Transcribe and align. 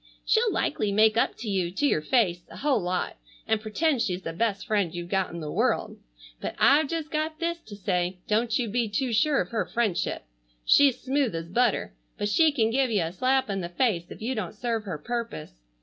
She'll 0.25 0.51
likely 0.51 0.91
make 0.91 1.15
up 1.15 1.37
to 1.37 1.47
you, 1.47 1.69
to 1.73 1.85
your 1.85 2.01
face, 2.01 2.41
a 2.49 2.57
whole 2.57 2.81
lot, 2.81 3.17
and 3.47 3.61
pretend 3.61 4.01
she's 4.01 4.23
the 4.23 4.33
best 4.33 4.65
friend 4.65 4.91
you've 4.95 5.11
got 5.11 5.29
in 5.29 5.41
the 5.41 5.51
world. 5.51 5.95
But 6.39 6.55
I've 6.57 6.87
just 6.87 7.11
got 7.11 7.37
this 7.37 7.59
to 7.59 7.75
say, 7.75 8.17
don't 8.27 8.57
you 8.57 8.67
be 8.67 8.89
too 8.89 9.13
sure 9.13 9.39
of 9.41 9.49
her 9.49 9.63
friendship. 9.63 10.23
She's 10.65 10.99
smooth 10.99 11.35
as 11.35 11.49
butter, 11.49 11.93
but 12.17 12.29
she 12.29 12.51
can 12.51 12.71
give 12.71 12.89
you 12.89 13.03
a 13.03 13.11
slap 13.13 13.47
in 13.47 13.61
the 13.61 13.69
face 13.69 14.09
if 14.09 14.23
you 14.23 14.33
don't 14.33 14.55
serve 14.55 14.85
her 14.85 14.97
purpose. 14.97 15.61